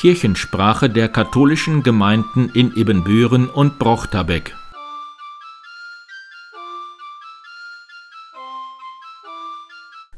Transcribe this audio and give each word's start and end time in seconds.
Kirchensprache 0.00 0.88
der 0.88 1.10
katholischen 1.10 1.82
Gemeinden 1.82 2.50
in 2.54 2.74
Ibbenbüren 2.74 3.50
und 3.50 3.78
Brochterbeck. 3.78 4.56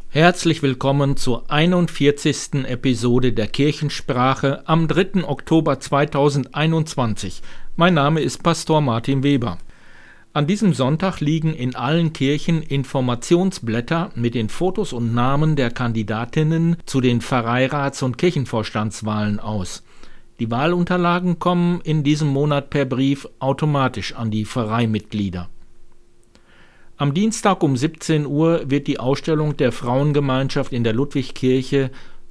Herzlich 0.08 0.62
willkommen 0.62 1.16
zur 1.16 1.50
41. 1.50 2.64
Episode 2.64 3.32
der 3.32 3.48
Kirchensprache 3.48 4.62
am 4.66 4.86
3. 4.86 5.24
Oktober 5.24 5.80
2021. 5.80 7.42
Mein 7.74 7.94
Name 7.94 8.20
ist 8.20 8.44
Pastor 8.44 8.80
Martin 8.80 9.24
Weber. 9.24 9.58
An 10.34 10.46
diesem 10.46 10.72
Sonntag 10.72 11.20
liegen 11.20 11.52
in 11.52 11.74
allen 11.74 12.14
Kirchen 12.14 12.62
Informationsblätter 12.62 14.12
mit 14.14 14.34
den 14.34 14.48
Fotos 14.48 14.94
und 14.94 15.12
Namen 15.12 15.56
der 15.56 15.70
Kandidatinnen 15.70 16.78
zu 16.86 17.02
den 17.02 17.20
Pfarreirats- 17.20 18.02
und 18.02 18.16
Kirchenvorstandswahlen 18.16 19.40
aus. 19.40 19.82
Die 20.40 20.50
Wahlunterlagen 20.50 21.38
kommen 21.38 21.82
in 21.82 22.02
diesem 22.02 22.28
Monat 22.28 22.70
per 22.70 22.86
Brief 22.86 23.28
automatisch 23.40 24.14
an 24.14 24.30
die 24.30 24.46
Pfarreimitglieder. 24.46 25.50
Am 26.96 27.12
Dienstag 27.12 27.62
um 27.62 27.76
17 27.76 28.24
Uhr 28.24 28.70
wird 28.70 28.86
die 28.86 28.98
Ausstellung 28.98 29.58
der 29.58 29.70
Frauengemeinschaft 29.70 30.72
in 30.72 30.82
der 30.82 30.94
Ludwigkirche 30.94 31.90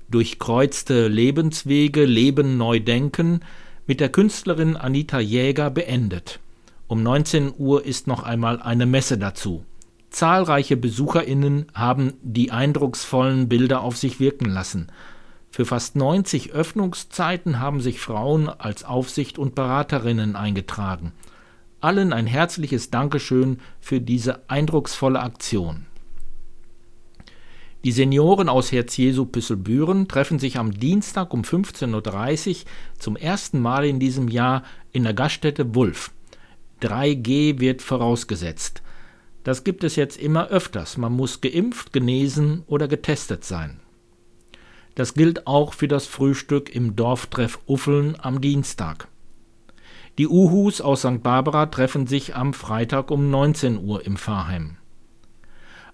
Durchkreuzte 0.09 1.08
Lebenswege, 1.08 2.05
Leben 2.05 2.58
neu 2.58 2.80
denken 2.80 3.41
mit 3.86 3.99
der 3.99 4.09
Künstlerin 4.09 4.75
Anita 4.75 5.20
Jäger 5.20 5.70
beendet. 5.70 6.41
Um 6.91 7.04
19 7.04 7.54
Uhr 7.58 7.86
ist 7.86 8.08
noch 8.08 8.23
einmal 8.23 8.62
eine 8.62 8.86
Messe 8.86 9.18
dazu. 9.18 9.63
Zahlreiche 10.09 10.76
BesucherInnen 10.76 11.67
haben 11.73 12.16
die 12.22 12.52
eindrucksvollen 12.52 13.48
Bilder 13.48 13.80
auf 13.80 13.95
sich 13.95 14.20
wirken 14.20 14.50
lassen. 14.50 14.88
Für 15.52 15.64
fast 15.64 15.95
90 15.95 16.52
Öffnungszeiten 16.52 17.61
haben 17.61 17.80
sich 17.80 18.02
Frauen 18.02 18.50
als 18.50 18.83
Aufsicht 18.83 19.39
und 19.39 19.56
Beraterinnen 19.56 20.36
eingetragen. 20.36 21.14
Allen 21.80 22.11
ein 22.11 22.28
herzliches 22.28 22.89
Dankeschön 22.89 23.59
für 23.80 24.02
diese 24.02 24.50
eindrucksvolle 24.50 25.22
Aktion. 25.22 25.86
Die 27.86 27.94
Senioren 27.94 28.50
aus 28.50 28.73
Herz 28.73 28.98
Jesu 28.98 29.23
Püsselbüren 29.23 30.09
treffen 30.09 30.39
sich 30.39 30.58
am 30.58 30.73
Dienstag 30.73 31.33
um 31.33 31.44
15.30 31.44 32.50
Uhr 32.50 32.55
zum 33.00 33.16
ersten 33.16 33.61
Mal 33.61 33.86
in 33.86 34.02
diesem 34.02 34.28
Jahr 34.28 34.64
in 34.92 35.03
der 35.03 35.14
Gaststätte 35.14 35.73
Wulf. 35.73 36.11
3G 36.81 37.59
wird 37.59 37.81
vorausgesetzt. 37.81 38.81
Das 39.43 39.63
gibt 39.63 39.83
es 39.83 39.95
jetzt 39.95 40.17
immer 40.17 40.47
öfters. 40.49 40.97
Man 40.97 41.13
muss 41.13 41.41
geimpft, 41.41 41.93
genesen 41.93 42.63
oder 42.67 42.87
getestet 42.87 43.43
sein. 43.43 43.79
Das 44.95 45.13
gilt 45.13 45.47
auch 45.47 45.73
für 45.73 45.87
das 45.87 46.05
Frühstück 46.05 46.73
im 46.75 46.95
Dorftreff 46.95 47.59
Uffeln 47.65 48.17
am 48.19 48.41
Dienstag. 48.41 49.07
Die 50.17 50.27
Uhus 50.27 50.81
aus 50.81 51.02
St. 51.02 51.23
Barbara 51.23 51.67
treffen 51.67 52.05
sich 52.05 52.35
am 52.35 52.53
Freitag 52.53 53.09
um 53.09 53.29
19 53.29 53.83
Uhr 53.83 54.05
im 54.05 54.17
Pfarrheim. 54.17 54.77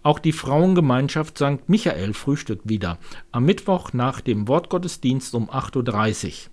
Auch 0.02 0.20
die 0.20 0.32
Frauengemeinschaft 0.32 1.38
St. 1.38 1.68
Michael 1.68 2.14
frühstückt 2.14 2.68
wieder, 2.68 2.98
am 3.32 3.46
Mittwoch 3.46 3.94
nach 3.94 4.22
dem 4.22 4.48
Wortgottesdienst 4.48 5.36
um 5.36 5.50
8.30 5.50 6.28
Uhr. 6.28 6.52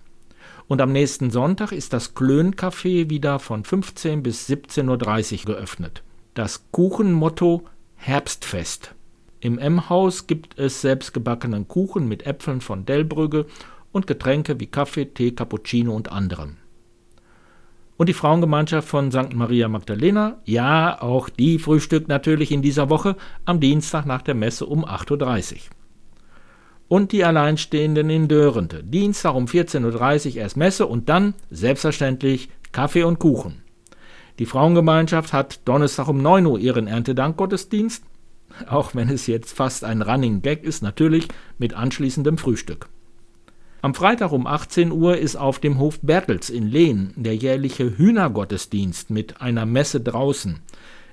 Und 0.67 0.81
am 0.81 0.91
nächsten 0.91 1.29
Sonntag 1.29 1.71
ist 1.71 1.93
das 1.93 2.15
Klön-Café 2.15 3.09
wieder 3.09 3.39
von 3.39 3.63
15 3.63 4.23
bis 4.23 4.49
17.30 4.49 5.39
Uhr 5.41 5.55
geöffnet. 5.55 6.01
Das 6.33 6.65
Kuchenmotto 6.71 7.65
Herbstfest. 7.95 8.95
Im 9.41 9.59
M-Haus 9.59 10.25
gibt 10.25 10.57
es 10.57 10.81
selbstgebackenen 10.81 11.67
Kuchen 11.67 12.07
mit 12.07 12.25
Äpfeln 12.25 12.61
von 12.61 12.85
Delbrügge 12.85 13.45
und 13.91 14.07
Getränke 14.07 14.59
wie 14.59 14.65
Kaffee, 14.65 15.05
Tee, 15.05 15.31
Cappuccino 15.31 15.93
und 15.95 16.11
anderem. 16.11 16.57
Und 17.97 18.09
die 18.09 18.13
Frauengemeinschaft 18.13 18.87
von 18.87 19.11
St. 19.11 19.33
Maria 19.33 19.69
Magdalena, 19.69 20.39
ja, 20.43 21.01
auch 21.01 21.29
die 21.29 21.59
frühstückt 21.59 22.09
natürlich 22.09 22.51
in 22.51 22.61
dieser 22.61 22.89
Woche 22.89 23.15
am 23.45 23.59
Dienstag 23.59 24.05
nach 24.05 24.21
der 24.21 24.35
Messe 24.35 24.65
um 24.65 24.83
8.30 24.83 25.53
Uhr 25.53 25.59
und 26.87 27.11
die 27.11 27.25
Alleinstehenden 27.25 28.09
in 28.09 28.27
Dörrente. 28.27 28.83
Dienstag 28.83 29.35
um 29.35 29.45
14.30 29.45 30.31
Uhr 30.31 30.35
erst 30.37 30.57
Messe 30.57 30.85
und 30.85 31.09
dann, 31.09 31.33
selbstverständlich, 31.49 32.49
Kaffee 32.71 33.03
und 33.03 33.19
Kuchen. 33.19 33.63
Die 34.39 34.45
Frauengemeinschaft 34.45 35.33
hat 35.33 35.61
Donnerstag 35.65 36.07
um 36.07 36.21
9 36.21 36.45
Uhr 36.45 36.59
ihren 36.59 36.87
Erntedankgottesdienst, 36.87 38.03
auch 38.67 38.93
wenn 38.93 39.09
es 39.09 39.27
jetzt 39.27 39.55
fast 39.55 39.83
ein 39.83 40.01
Running 40.01 40.41
Gag 40.41 40.63
ist, 40.63 40.83
natürlich 40.83 41.27
mit 41.57 41.73
anschließendem 41.73 42.37
Frühstück. 42.37 42.89
Am 43.81 43.93
Freitag 43.93 44.31
um 44.31 44.47
18 44.47 44.91
Uhr 44.91 45.17
ist 45.17 45.35
auf 45.35 45.59
dem 45.59 45.77
Hof 45.77 45.99
Bertels 46.01 46.49
in 46.49 46.67
Lehn 46.67 47.13
der 47.15 47.35
jährliche 47.35 47.97
Hühnergottesdienst 47.97 49.11
mit 49.11 49.41
einer 49.41 49.65
Messe 49.65 50.01
draußen. 50.01 50.59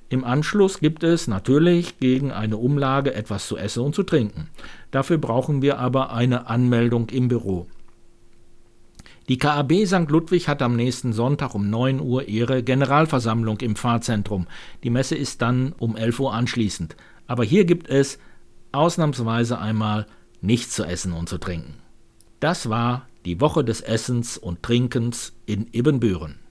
Im 0.09 0.23
Anschluss 0.23 0.79
gibt 0.79 1.03
es 1.03 1.27
natürlich 1.27 1.99
gegen 1.99 2.31
eine 2.31 2.57
Umlage 2.57 3.13
etwas 3.13 3.47
zu 3.47 3.57
essen 3.57 3.83
und 3.83 3.95
zu 3.95 4.03
trinken. 4.03 4.49
Dafür 4.91 5.17
brauchen 5.17 5.61
wir 5.61 5.79
aber 5.79 6.13
eine 6.13 6.47
Anmeldung 6.47 7.09
im 7.09 7.27
Büro. 7.27 7.67
Die 9.29 9.37
KAB 9.37 9.85
St. 9.85 10.09
Ludwig 10.09 10.49
hat 10.49 10.61
am 10.61 10.75
nächsten 10.75 11.13
Sonntag 11.13 11.55
um 11.55 11.69
9 11.69 12.01
Uhr 12.01 12.27
ihre 12.27 12.61
Generalversammlung 12.61 13.61
im 13.61 13.75
Pfarrzentrum. 13.75 14.47
Die 14.83 14.89
Messe 14.89 15.15
ist 15.15 15.41
dann 15.41 15.73
um 15.77 15.95
11 15.95 16.19
Uhr 16.19 16.33
anschließend. 16.33 16.97
Aber 17.25 17.45
hier 17.45 17.63
gibt 17.63 17.87
es 17.87 18.19
ausnahmsweise 18.73 19.59
einmal 19.59 20.07
nichts 20.41 20.75
zu 20.75 20.83
essen 20.83 21.13
und 21.13 21.29
zu 21.29 21.37
trinken. 21.37 21.75
Das 22.41 22.69
war 22.69 23.07
die 23.23 23.39
Woche 23.39 23.63
des 23.63 23.79
Essens 23.79 24.37
und 24.37 24.61
Trinkens 24.61 25.31
in 25.45 25.67
Ibbenbüren. 25.71 26.42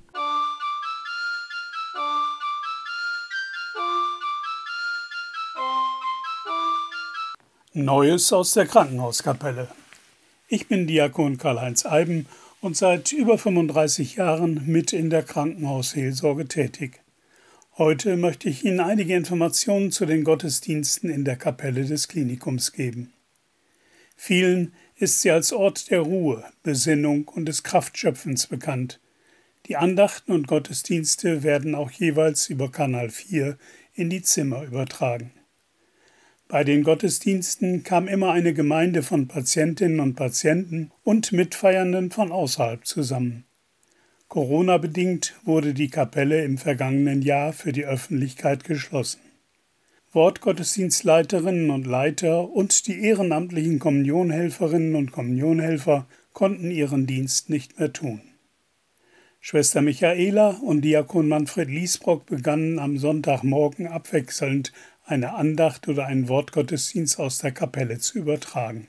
Neues 7.75 8.35
aus 8.35 8.53
der 8.53 8.67
Krankenhauskapelle. 8.67 9.67
Ich 10.47 10.69
bin 10.69 10.87
Diakon 10.87 11.39
Karl-Heinz 11.39 11.87
Eiben 11.87 12.27
und 12.61 12.77
seit 12.77 13.13
über 13.13 13.39
35 13.39 14.17
Jahren 14.17 14.63
mit 14.67 14.93
in 14.93 15.09
der 15.09 15.23
Krankenhausseelsorge 15.23 16.47
tätig. 16.49 17.01
Heute 17.79 18.19
möchte 18.19 18.51
ich 18.51 18.67
Ihnen 18.67 18.81
einige 18.81 19.17
Informationen 19.17 19.91
zu 19.91 20.05
den 20.05 20.23
Gottesdiensten 20.23 21.09
in 21.09 21.25
der 21.25 21.37
Kapelle 21.37 21.87
des 21.87 22.09
Klinikums 22.09 22.73
geben. 22.73 23.15
Vielen 24.17 24.75
ist 24.97 25.23
sie 25.23 25.31
als 25.31 25.51
Ort 25.55 25.91
der 25.91 26.01
Ruhe, 26.01 26.45
Besinnung 26.63 27.27
und 27.27 27.47
des 27.47 27.63
Kraftschöpfens 27.63 28.49
bekannt. 28.49 29.01
Die 29.65 29.79
Andachten 29.79 30.33
und 30.33 30.47
Gottesdienste 30.47 31.43
werden 31.43 31.75
auch 31.75 31.91
jeweils 31.91 32.51
über 32.51 32.71
Kanal 32.71 33.09
4 33.09 33.57
in 33.95 34.11
die 34.11 34.21
Zimmer 34.21 34.63
übertragen. 34.63 35.33
Bei 36.53 36.65
den 36.65 36.83
Gottesdiensten 36.83 37.83
kam 37.83 38.07
immer 38.07 38.33
eine 38.33 38.53
Gemeinde 38.53 39.03
von 39.03 39.27
Patientinnen 39.27 40.01
und 40.01 40.17
Patienten 40.17 40.91
und 41.03 41.33
Mitfeiernden 41.33 42.11
von 42.11 42.31
außerhalb 42.31 42.85
zusammen. 42.85 43.45
Corona 44.29 44.77
bedingt 44.77 45.35
wurde 45.45 45.73
die 45.73 45.89
Kapelle 45.89 46.45
im 46.45 46.59
vergangenen 46.59 47.23
Jahr 47.23 47.55
für 47.55 47.73
die 47.73 47.87
Öffentlichkeit 47.87 48.65
geschlossen. 48.65 49.23
Wortgottesdienstleiterinnen 50.13 51.71
und 51.71 51.87
Leiter 51.87 52.51
und 52.51 52.87
die 52.87 53.03
ehrenamtlichen 53.03 53.79
Kommunionhelferinnen 53.79 54.95
und 54.95 55.11
Kommunionhelfer 55.11 56.07
konnten 56.35 56.71
ihren 56.71 57.07
Dienst 57.07 57.49
nicht 57.49 57.79
mehr 57.79 57.95
tun. 57.95 58.21
Schwester 59.45 59.83
Michaela 59.83 60.51
und 60.63 60.83
Diakon 60.83 61.27
Manfred 61.27 61.69
Liesbrock 61.69 62.27
begannen 62.27 62.79
am 62.79 62.97
Sonntagmorgen 62.99 63.89
abwechselnd 63.89 64.73
eine 65.05 65.35
Andacht 65.35 65.89
oder 65.89 66.07
einen 66.07 66.29
Wortgottesdienst 66.29 67.19
aus 67.19 67.39
der 67.39 67.53
Kapelle 67.53 67.99
zu 67.99 68.19
übertragen. 68.19 68.89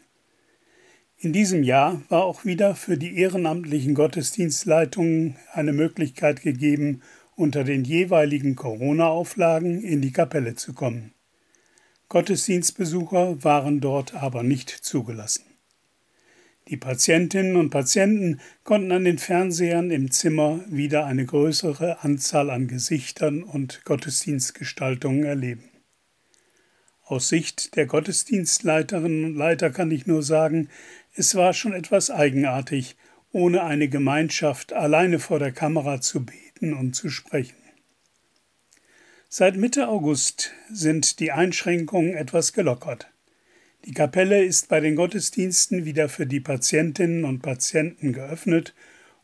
In 1.17 1.33
diesem 1.33 1.63
Jahr 1.63 2.01
war 2.09 2.23
auch 2.25 2.43
wieder 2.43 2.75
für 2.75 2.97
die 2.97 3.17
ehrenamtlichen 3.17 3.95
Gottesdienstleitungen 3.95 5.37
eine 5.53 5.71
Möglichkeit 5.71 6.41
gegeben, 6.41 7.01
unter 7.35 7.63
den 7.63 7.83
jeweiligen 7.83 8.55
Corona-Auflagen 8.55 9.81
in 9.81 10.01
die 10.01 10.11
Kapelle 10.11 10.55
zu 10.55 10.73
kommen. 10.73 11.13
Gottesdienstbesucher 12.09 13.43
waren 13.43 13.79
dort 13.79 14.13
aber 14.13 14.43
nicht 14.43 14.69
zugelassen. 14.69 15.45
Die 16.69 16.77
Patientinnen 16.77 17.55
und 17.55 17.71
Patienten 17.71 18.39
konnten 18.63 18.91
an 18.91 19.03
den 19.03 19.17
Fernsehern 19.17 19.91
im 19.91 20.11
Zimmer 20.11 20.61
wieder 20.67 21.05
eine 21.05 21.25
größere 21.25 22.03
Anzahl 22.03 22.49
an 22.49 22.67
Gesichtern 22.67 23.43
und 23.43 23.83
Gottesdienstgestaltungen 23.83 25.23
erleben. 25.23 25.72
Aus 27.13 27.27
Sicht 27.27 27.75
der 27.75 27.85
Gottesdienstleiterinnen 27.85 29.23
und 29.23 29.35
Leiter 29.35 29.69
kann 29.69 29.91
ich 29.91 30.07
nur 30.07 30.23
sagen, 30.23 30.67
es 31.13 31.35
war 31.35 31.53
schon 31.53 31.73
etwas 31.73 32.09
eigenartig, 32.09 32.95
ohne 33.31 33.63
eine 33.63 33.87
Gemeinschaft 33.87 34.73
alleine 34.73 35.19
vor 35.19 35.37
der 35.37 35.51
Kamera 35.51 36.01
zu 36.01 36.25
beten 36.25 36.73
und 36.73 36.95
zu 36.95 37.09
sprechen. 37.09 37.61
Seit 39.29 39.57
Mitte 39.57 39.89
August 39.89 40.53
sind 40.71 41.19
die 41.19 41.31
Einschränkungen 41.31 42.15
etwas 42.15 42.51
gelockert. 42.51 43.11
Die 43.85 43.93
Kapelle 43.93 44.43
ist 44.43 44.67
bei 44.67 44.79
den 44.79 44.95
Gottesdiensten 44.95 45.85
wieder 45.85 46.09
für 46.09 46.25
die 46.25 46.39
Patientinnen 46.39 47.25
und 47.25 47.43
Patienten 47.43 48.13
geöffnet 48.13 48.73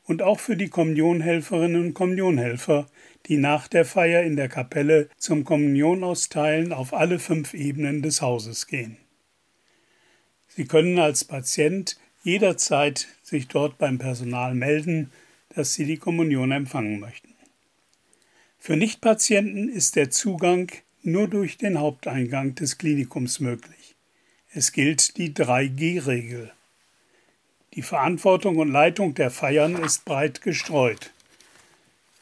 und 0.09 0.23
auch 0.23 0.39
für 0.39 0.57
die 0.57 0.69
Kommunionhelferinnen 0.69 1.79
und 1.79 1.93
Kommunionhelfer, 1.93 2.87
die 3.27 3.37
nach 3.37 3.67
der 3.67 3.85
Feier 3.85 4.23
in 4.23 4.35
der 4.37 4.49
Kapelle 4.49 5.07
zum 5.17 5.43
Kommunionausteilen 5.43 6.73
auf 6.73 6.95
alle 6.95 7.19
fünf 7.19 7.53
Ebenen 7.53 8.01
des 8.01 8.19
Hauses 8.19 8.65
gehen. 8.65 8.97
Sie 10.47 10.65
können 10.65 10.97
als 10.97 11.25
Patient 11.25 11.99
jederzeit 12.23 13.07
sich 13.21 13.49
dort 13.49 13.77
beim 13.77 13.99
Personal 13.99 14.55
melden, 14.55 15.11
dass 15.49 15.75
sie 15.75 15.85
die 15.85 15.97
Kommunion 15.97 16.51
empfangen 16.51 16.99
möchten. 16.99 17.35
Für 18.57 18.75
Nichtpatienten 18.75 19.69
ist 19.69 19.95
der 19.95 20.09
Zugang 20.09 20.71
nur 21.03 21.27
durch 21.27 21.57
den 21.57 21.77
Haupteingang 21.77 22.55
des 22.55 22.79
Klinikums 22.79 23.39
möglich. 23.39 23.95
Es 24.51 24.71
gilt 24.71 25.17
die 25.17 25.35
3G-Regel. 25.35 26.51
Die 27.75 27.83
Verantwortung 27.83 28.57
und 28.57 28.71
Leitung 28.71 29.13
der 29.13 29.29
Feiern 29.29 29.75
ist 29.75 30.03
breit 30.03 30.41
gestreut. 30.41 31.11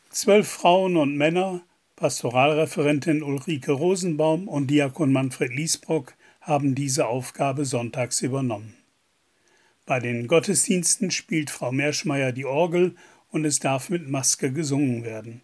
Zwölf 0.09 0.47
Frauen 0.47 0.97
und 0.97 1.15
Männer, 1.15 1.61
Pastoralreferentin 1.95 3.23
Ulrike 3.23 3.71
Rosenbaum 3.71 4.49
und 4.49 4.67
Diakon 4.67 5.13
Manfred 5.13 5.53
Liesbrock 5.53 6.15
haben 6.41 6.75
diese 6.75 7.07
Aufgabe 7.07 7.63
sonntags 7.63 8.21
übernommen. 8.21 8.75
Bei 9.85 10.01
den 10.01 10.27
Gottesdiensten 10.27 11.11
spielt 11.11 11.50
Frau 11.50 11.71
Merschmeier 11.71 12.33
die 12.33 12.45
Orgel 12.45 12.95
und 13.31 13.45
es 13.45 13.59
darf 13.59 13.89
mit 13.89 14.09
Maske 14.09 14.51
gesungen 14.51 15.05
werden. 15.05 15.41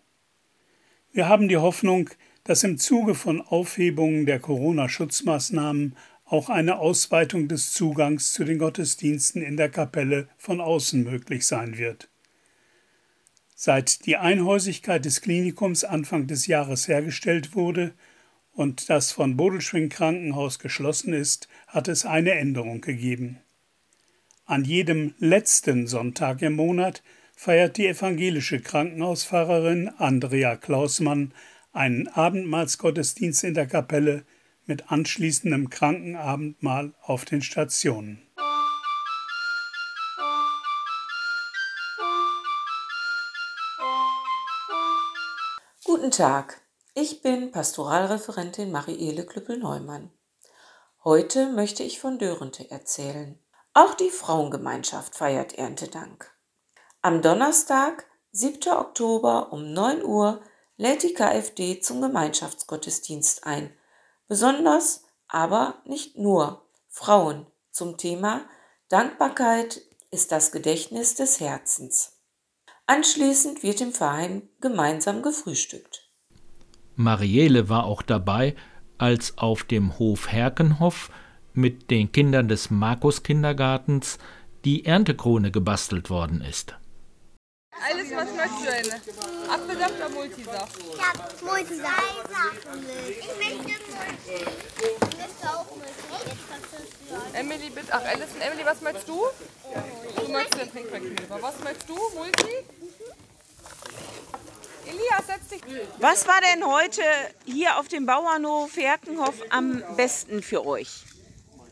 Wir 1.13 1.29
haben 1.29 1.47
die 1.47 1.57
Hoffnung, 1.57 2.09
dass 2.43 2.63
im 2.65 2.77
Zuge 2.77 3.15
von 3.15 3.39
Aufhebungen 3.39 4.25
der 4.25 4.39
Corona-Schutzmaßnahmen 4.39 5.95
auch 6.25 6.49
eine 6.49 6.79
Ausweitung 6.79 7.47
des 7.47 7.73
Zugangs 7.73 8.33
zu 8.33 8.43
den 8.43 8.57
Gottesdiensten 8.57 9.41
in 9.41 9.57
der 9.57 9.69
Kapelle 9.69 10.27
von 10.37 10.61
außen 10.61 11.03
möglich 11.03 11.45
sein 11.45 11.77
wird. 11.77 12.09
Seit 13.55 14.05
die 14.05 14.17
Einhäusigkeit 14.17 15.05
des 15.05 15.21
Klinikums 15.21 15.83
Anfang 15.83 16.27
des 16.27 16.47
Jahres 16.47 16.87
hergestellt 16.87 17.55
wurde 17.55 17.93
und 18.51 18.89
das 18.89 19.11
von 19.11 19.37
Bodelschwing 19.37 19.89
Krankenhaus 19.89 20.59
geschlossen 20.59 21.13
ist, 21.13 21.47
hat 21.67 21.87
es 21.87 22.05
eine 22.05 22.31
Änderung 22.31 22.81
gegeben. 22.81 23.39
An 24.45 24.65
jedem 24.65 25.13
letzten 25.19 25.87
Sonntag 25.87 26.41
im 26.41 26.53
Monat 26.53 27.03
feiert 27.35 27.77
die 27.77 27.87
evangelische 27.87 28.59
Krankenhauspfarrerin 28.59 29.89
Andrea 29.97 30.55
Klausmann 30.55 31.33
einen 31.71 32.07
Abendmahlsgottesdienst 32.07 33.43
in 33.43 33.53
der 33.53 33.67
Kapelle 33.67 34.25
mit 34.65 34.91
anschließendem 34.91 35.69
Krankenabendmahl 35.69 36.93
auf 37.01 37.25
den 37.25 37.41
Stationen. 37.41 38.21
Guten 45.85 46.11
Tag, 46.11 46.61
ich 46.95 47.21
bin 47.21 47.51
Pastoralreferentin 47.51 48.71
Mariele 48.71 49.25
Klüppel-Neumann. 49.25 50.11
Heute 51.03 51.51
möchte 51.51 51.83
ich 51.83 51.99
von 51.99 52.19
Dörente 52.19 52.69
erzählen. 52.71 53.37
Auch 53.73 53.93
die 53.93 54.09
Frauengemeinschaft 54.09 55.15
feiert 55.15 55.57
Erntedank. 55.57 56.33
Am 57.01 57.21
Donnerstag, 57.21 58.05
7. 58.31 58.71
Oktober 58.71 59.51
um 59.51 59.73
9 59.73 60.03
Uhr 60.03 60.41
lädt 60.77 61.03
die 61.03 61.13
KfD 61.13 61.79
zum 61.79 62.01
Gemeinschaftsgottesdienst 62.01 63.45
ein 63.45 63.75
besonders, 64.33 65.03
aber 65.27 65.75
nicht 65.85 66.17
nur 66.17 66.67
Frauen 66.89 67.45
zum 67.69 67.97
Thema 67.97 68.41
Dankbarkeit 68.89 69.79
ist 70.09 70.31
das 70.31 70.51
Gedächtnis 70.51 71.13
des 71.13 71.39
Herzens. 71.39 72.19
Anschließend 72.87 73.61
wird 73.61 73.79
im 73.81 73.91
Verein 73.91 74.49
gemeinsam 74.59 75.21
gefrühstückt. 75.21 76.09
Marielle 76.95 77.69
war 77.69 77.85
auch 77.85 78.01
dabei, 78.01 78.55
als 78.97 79.37
auf 79.37 79.65
dem 79.65 79.99
Hof 79.99 80.31
Herkenhoff 80.31 81.11
mit 81.53 81.91
den 81.91 82.11
Kindern 82.11 82.47
des 82.47 82.71
Markus 82.71 83.21
Kindergartens 83.21 84.17
die 84.65 84.83
Erntekrone 84.83 85.51
gebastelt 85.51 86.09
worden 86.09 86.41
ist. 86.41 86.73
Alles, 87.81 88.11
was 88.11 88.29
möchtest 88.31 88.59
du 88.59 88.65
denn? 88.65 89.49
Apfelsaft 89.49 89.95
oder 89.95 90.09
Multisaft? 90.09 90.77
Ich 90.77 91.01
hab 91.01 91.41
Multisaft. 91.41 92.29
Ich 93.09 93.27
möchte 93.27 93.63
Multi. 93.63 94.45
Ich 94.77 95.17
möchte 95.17 95.49
auch 95.49 95.65
Multi. 95.75 95.93
Emily, 97.33 97.69
bitte. 97.69 97.87
Ach, 97.91 98.03
Alison, 98.05 98.41
Emily, 98.41 98.65
was 98.65 98.81
möchtest 98.81 99.07
du? 99.07 99.25
Du 100.15 100.31
möchtest 100.31 100.61
den 100.61 100.71
Trinkverkleber. 100.71 101.41
Was 101.41 101.59
möchtest 101.59 101.89
du? 101.89 101.95
Multi? 102.15 102.65
Elias, 104.85 105.27
setz 105.27 105.47
dich. 105.49 105.61
Was 105.99 106.27
war 106.27 106.39
denn 106.41 106.65
heute 106.65 107.01
hier 107.45 107.77
auf 107.79 107.87
dem 107.87 108.05
Bauernhof 108.05 108.75
Herkenhof 108.77 109.35
am 109.49 109.83
besten 109.95 110.43
für 110.43 110.65
euch? 110.65 111.03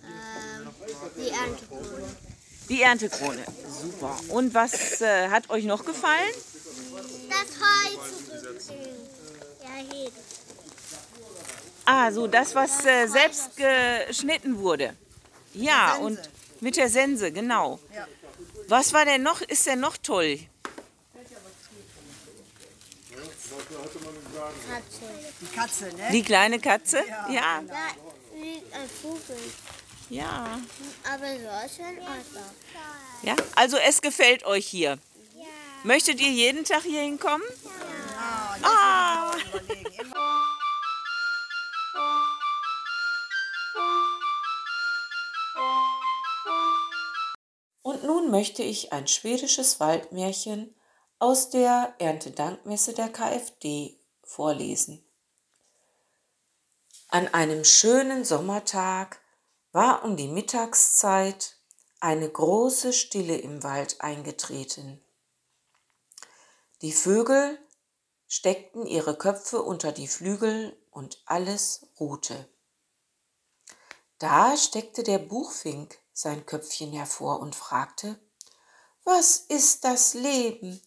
Ähm, 0.04 0.70
die 1.18 1.30
Erntekrone. 1.30 2.31
Die 2.72 2.82
Erntekrone. 2.84 3.44
Super. 3.82 4.18
Und 4.30 4.54
was 4.54 5.02
äh, 5.02 5.28
hat 5.28 5.50
euch 5.50 5.66
noch 5.66 5.84
gefallen? 5.84 6.32
Das 7.30 7.50
Heu 7.60 7.90
zurückbringen. 8.40 9.10
Ja, 9.62 9.94
hier. 9.94 10.12
Ah, 11.84 12.12
so 12.14 12.28
das, 12.28 12.56
was 12.56 12.86
äh, 12.86 13.08
selbst 13.08 13.50
geschnitten 13.58 14.58
wurde. 14.58 14.96
Ja, 15.54 15.96
und 15.96 16.18
mit 16.62 16.78
der 16.78 16.88
Sense, 16.88 17.30
genau. 17.34 17.78
Was 18.70 18.94
war 18.94 19.04
denn 19.04 19.22
noch, 19.22 19.42
ist 19.42 19.68
denn 19.68 19.82
noch 19.82 19.98
toll? 19.98 20.40
Katze. 25.54 25.90
Die 26.14 26.24
kleine 26.24 26.58
Katze? 26.58 27.04
Ja. 27.30 27.62
Da 27.68 28.40
liegt 28.42 28.74
ein 28.74 28.90
Vogel. 29.02 29.36
Ja. 30.12 30.60
Aber 31.10 31.26
so 31.26 31.66
ist 31.66 31.80
ein 31.80 32.00
Adler. 32.00 32.54
Ja. 33.24 33.36
Also 33.56 33.78
es 33.78 34.02
gefällt 34.02 34.46
euch 34.46 34.68
hier. 34.68 35.00
Möchtet 35.86 36.20
ihr 36.20 36.30
jeden 36.30 36.66
Tag 36.66 36.84
hier 36.84 37.02
hinkommen? 37.02 37.48
Ah. 38.62 39.32
Und 47.82 48.04
nun 48.04 48.30
möchte 48.30 48.64
ich 48.64 48.92
ein 48.92 49.08
schwedisches 49.08 49.80
Waldmärchen 49.80 50.76
aus 51.20 51.52
der 51.52 51.96
Erntedankmesse 52.00 52.94
der 52.94 53.08
KfD 53.08 53.98
vorlesen. 54.24 55.02
An 57.08 57.30
einem 57.34 57.64
schönen 57.64 58.26
Sommertag 58.26 59.21
war 59.72 60.04
um 60.04 60.18
die 60.18 60.28
Mittagszeit 60.28 61.58
eine 62.00 62.30
große 62.30 62.94
Stille 62.94 63.38
im 63.38 63.64
Wald 63.64 64.02
eingetreten. 64.02 65.02
Die 66.82 66.92
Vögel 66.92 67.60
steckten 68.28 68.86
ihre 68.86 69.18
Köpfe 69.18 69.62
unter 69.62 69.92
die 69.92 70.08
Flügel 70.08 70.76
und 70.90 71.22
alles 71.26 71.88
ruhte. 72.00 72.50
Da 74.18 74.58
steckte 74.58 75.04
der 75.04 75.20
Buchfink 75.20 75.98
sein 76.14 76.46
Köpfchen 76.46 76.92
hervor 76.94 77.40
und 77.40 77.56
fragte, 77.56 78.20
Was 79.04 79.38
ist 79.38 79.84
das 79.84 80.14
Leben? 80.14 80.82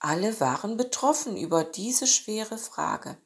Alle 0.00 0.40
waren 0.40 0.76
betroffen 0.76 1.36
über 1.36 1.62
diese 1.62 2.06
schwere 2.06 2.58
Frage. 2.58 3.16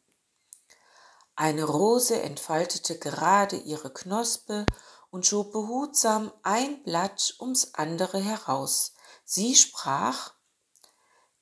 Eine 1.37 1.65
Rose 1.65 2.21
entfaltete 2.23 2.99
gerade 2.99 3.57
ihre 3.57 3.93
Knospe 3.93 4.65
und 5.11 5.27
schob 5.27 5.53
behutsam 5.53 6.33
ein 6.43 6.83
Blatt 6.83 7.37
ums 7.39 7.75
andere 7.75 8.19
heraus. 8.19 8.95
Sie 9.25 9.55
sprach 9.55 10.33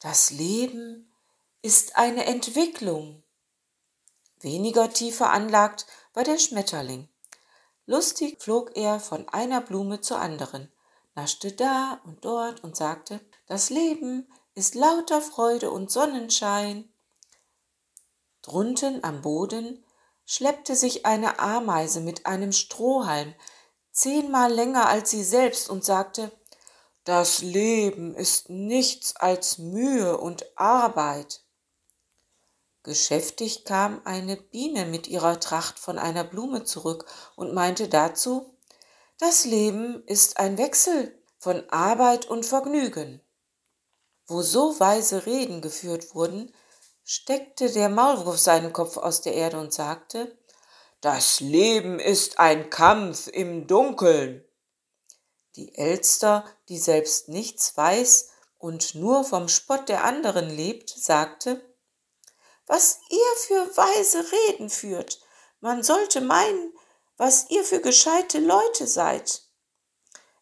Das 0.00 0.30
Leben 0.30 1.12
ist 1.62 1.96
eine 1.96 2.24
Entwicklung. 2.26 3.22
Weniger 4.40 4.92
tief 4.92 5.16
veranlagt 5.16 5.86
war 6.12 6.24
der 6.24 6.38
Schmetterling. 6.38 7.08
Lustig 7.86 8.42
flog 8.42 8.76
er 8.76 8.98
von 8.98 9.28
einer 9.28 9.60
Blume 9.60 10.00
zur 10.00 10.18
anderen, 10.18 10.72
naschte 11.14 11.52
da 11.52 12.00
und 12.04 12.24
dort 12.24 12.64
und 12.64 12.76
sagte 12.76 13.20
Das 13.46 13.70
Leben 13.70 14.26
ist 14.54 14.74
lauter 14.74 15.20
Freude 15.20 15.70
und 15.70 15.90
Sonnenschein. 15.90 16.92
Drunten 18.42 19.04
am 19.04 19.22
Boden 19.22 19.83
schleppte 20.26 20.74
sich 20.76 21.06
eine 21.06 21.38
Ameise 21.38 22.00
mit 22.00 22.26
einem 22.26 22.52
Strohhalm, 22.52 23.34
zehnmal 23.92 24.52
länger 24.52 24.88
als 24.88 25.10
sie 25.10 25.24
selbst, 25.24 25.68
und 25.68 25.84
sagte 25.84 26.30
Das 27.04 27.42
Leben 27.42 28.14
ist 28.14 28.50
nichts 28.50 29.16
als 29.16 29.58
Mühe 29.58 30.18
und 30.18 30.44
Arbeit. 30.56 31.42
Geschäftig 32.82 33.64
kam 33.64 34.02
eine 34.04 34.36
Biene 34.36 34.84
mit 34.84 35.08
ihrer 35.08 35.40
Tracht 35.40 35.78
von 35.78 35.98
einer 35.98 36.24
Blume 36.24 36.64
zurück 36.64 37.06
und 37.34 37.54
meinte 37.54 37.88
dazu 37.88 38.54
Das 39.18 39.44
Leben 39.44 40.02
ist 40.06 40.38
ein 40.38 40.58
Wechsel 40.58 41.18
von 41.38 41.68
Arbeit 41.70 42.26
und 42.26 42.44
Vergnügen. 42.44 43.20
Wo 44.26 44.42
so 44.42 44.78
weise 44.80 45.26
Reden 45.26 45.60
geführt 45.60 46.14
wurden, 46.14 46.52
steckte 47.04 47.70
der 47.70 47.90
Maulwurf 47.90 48.38
seinen 48.38 48.72
Kopf 48.72 48.96
aus 48.96 49.20
der 49.20 49.34
Erde 49.34 49.60
und 49.60 49.72
sagte, 49.72 50.36
Das 51.02 51.40
Leben 51.40 52.00
ist 52.00 52.38
ein 52.38 52.70
Kampf 52.70 53.28
im 53.28 53.66
Dunkeln. 53.66 54.42
Die 55.56 55.74
Elster, 55.76 56.44
die 56.68 56.78
selbst 56.78 57.28
nichts 57.28 57.76
weiß 57.76 58.30
und 58.58 58.94
nur 58.94 59.24
vom 59.24 59.48
Spott 59.48 59.88
der 59.88 60.04
anderen 60.04 60.48
lebt, 60.48 60.88
sagte, 60.88 61.62
Was 62.66 62.98
ihr 63.10 63.36
für 63.46 63.76
weise 63.76 64.24
Reden 64.32 64.70
führt, 64.70 65.20
man 65.60 65.82
sollte 65.82 66.22
meinen, 66.22 66.72
was 67.16 67.50
ihr 67.50 67.64
für 67.64 67.80
gescheite 67.80 68.40
Leute 68.40 68.86
seid. 68.86 69.42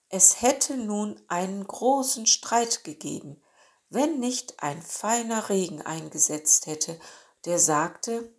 Es 0.09 0.41
hätte 0.43 0.77
nun 0.77 1.21
einen 1.29 1.67
großen 1.67 2.27
Streit 2.27 2.85
gegeben, 2.85 3.43
wenn 3.93 4.19
nicht 4.19 4.63
ein 4.63 4.81
feiner 4.83 5.49
Regen 5.49 5.83
eingesetzt 5.83 6.67
hätte, 6.67 6.99
der 7.45 7.59
sagte, 7.59 8.33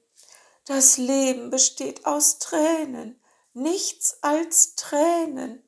das 0.66 0.98
Leben 0.98 1.50
besteht 1.50 2.06
aus 2.06 2.40
Tränen, 2.40 3.20
nichts 3.54 4.18
als 4.22 4.76
Tränen. 4.76 5.62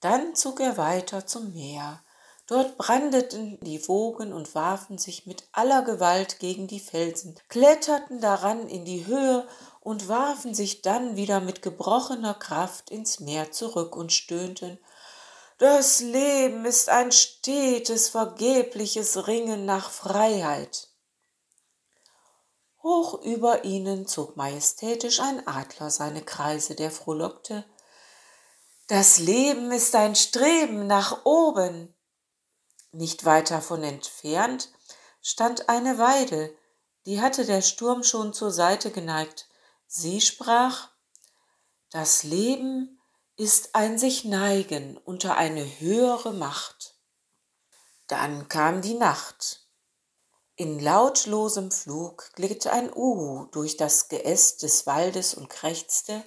Dann 0.00 0.34
zog 0.34 0.60
er 0.60 0.76
weiter 0.76 1.26
zum 1.26 1.52
Meer. 1.52 2.02
Dort 2.46 2.76
brandeten 2.76 3.58
die 3.62 3.86
Wogen 3.88 4.32
und 4.32 4.54
warfen 4.54 4.98
sich 4.98 5.26
mit 5.26 5.48
aller 5.52 5.82
Gewalt 5.82 6.38
gegen 6.38 6.66
die 6.66 6.80
Felsen, 6.80 7.34
kletterten 7.48 8.20
daran 8.20 8.68
in 8.68 8.84
die 8.84 9.06
Höhe 9.06 9.46
und 9.80 10.08
warfen 10.08 10.54
sich 10.54 10.82
dann 10.82 11.16
wieder 11.16 11.40
mit 11.40 11.62
gebrochener 11.62 12.34
Kraft 12.34 12.90
ins 12.90 13.20
Meer 13.20 13.52
zurück 13.52 13.96
und 13.96 14.12
stöhnten 14.12 14.78
das 15.58 16.00
Leben 16.00 16.64
ist 16.64 16.88
ein 16.88 17.12
stetes, 17.12 18.08
vergebliches 18.08 19.26
Ringen 19.26 19.64
nach 19.64 19.90
Freiheit. 19.90 20.88
Hoch 22.82 23.22
über 23.22 23.64
ihnen 23.64 24.06
zog 24.06 24.36
majestätisch 24.36 25.20
ein 25.20 25.46
Adler 25.46 25.90
seine 25.90 26.22
Kreise, 26.22 26.74
der 26.74 26.90
frohlockte. 26.90 27.64
Das 28.88 29.18
Leben 29.18 29.70
ist 29.70 29.94
ein 29.94 30.16
Streben 30.16 30.86
nach 30.86 31.24
oben. 31.24 31.94
Nicht 32.90 33.24
weit 33.24 33.50
davon 33.50 33.84
entfernt 33.84 34.70
stand 35.22 35.68
eine 35.68 35.98
Weide, 35.98 36.54
die 37.06 37.20
hatte 37.20 37.44
der 37.44 37.62
Sturm 37.62 38.02
schon 38.02 38.32
zur 38.32 38.50
Seite 38.50 38.90
geneigt. 38.90 39.48
Sie 39.86 40.20
sprach, 40.20 40.88
das 41.90 42.22
Leben 42.22 43.00
ist 43.42 43.74
ein 43.74 43.98
sich 43.98 44.24
neigen 44.24 44.96
unter 44.98 45.36
eine 45.36 45.64
höhere 45.80 46.32
Macht. 46.32 46.94
Dann 48.06 48.46
kam 48.46 48.82
die 48.82 48.94
Nacht. 48.94 49.66
In 50.54 50.78
lautlosem 50.78 51.72
Flug 51.72 52.30
glitt 52.36 52.68
ein 52.68 52.92
Uhu 52.94 53.46
durch 53.46 53.76
das 53.76 54.06
Geäst 54.08 54.62
des 54.62 54.86
Waldes 54.86 55.34
und 55.34 55.50
krächzte, 55.50 56.22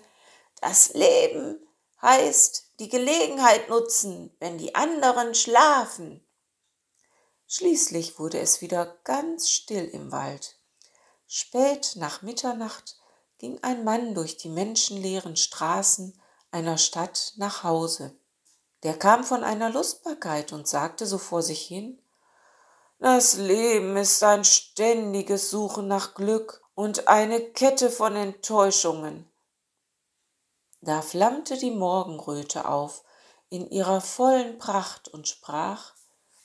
das 0.59 0.93
Leben 0.93 1.65
heißt 2.01 2.71
die 2.79 2.89
Gelegenheit 2.89 3.69
nutzen, 3.69 4.35
wenn 4.41 4.57
die 4.57 4.75
anderen 4.75 5.35
schlafen. 5.35 6.21
Schließlich 7.47 8.19
wurde 8.19 8.41
es 8.41 8.59
wieder 8.59 8.97
ganz 9.05 9.49
still 9.49 9.85
im 9.85 10.11
Wald. 10.11 10.59
Spät 11.27 11.93
nach 11.95 12.23
Mitternacht 12.23 12.97
ging 13.37 13.57
ein 13.63 13.85
Mann 13.85 14.15
durch 14.15 14.35
die 14.35 14.49
menschenleeren 14.49 15.37
Straßen 15.37 16.19
einer 16.55 16.77
Stadt 16.77 17.33
nach 17.35 17.63
Hause. 17.63 18.15
Der 18.83 18.97
kam 18.97 19.25
von 19.25 19.43
einer 19.43 19.69
Lustbarkeit 19.69 20.53
und 20.53 20.69
sagte 20.69 21.05
so 21.05 21.17
vor 21.17 21.41
sich 21.41 21.61
hin, 21.61 22.01
das 22.97 23.35
Leben 23.35 23.97
ist 23.97 24.23
ein 24.23 24.45
ständiges 24.45 25.49
Suchen 25.49 25.89
nach 25.89 26.15
Glück 26.15 26.63
und 26.73 27.09
eine 27.09 27.41
Kette 27.41 27.89
von 27.91 28.15
Enttäuschungen. 28.15 29.29
Da 30.79 31.01
flammte 31.01 31.57
die 31.57 31.71
Morgenröte 31.71 32.69
auf 32.69 33.03
in 33.49 33.69
ihrer 33.69 33.99
vollen 33.99 34.57
Pracht 34.57 35.09
und 35.09 35.27
sprach, 35.27 35.93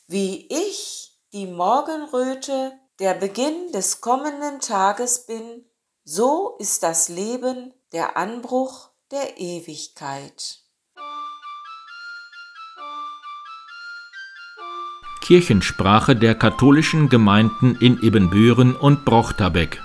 wie 0.08 0.48
ich, 0.48 1.20
die 1.32 1.46
Morgenröte, 1.46 2.72
der 2.98 3.14
Beginn 3.14 3.70
des 3.70 4.00
kommenden 4.00 4.58
Tages 4.58 5.24
bin, 5.26 5.64
so 6.02 6.56
ist 6.58 6.82
das 6.82 7.08
Leben 7.08 7.72
der 7.92 8.16
Anbruch 8.16 8.89
der 9.10 9.40
Ewigkeit. 9.40 10.60
Kirchensprache 15.20 16.14
der 16.14 16.36
katholischen 16.36 17.08
Gemeinden 17.08 17.76
in 17.80 18.00
Ebenbüren 18.02 18.76
und 18.76 19.04
Brochterbeck 19.04 19.82